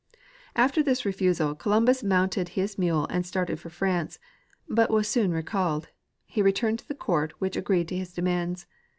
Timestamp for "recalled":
5.31-5.89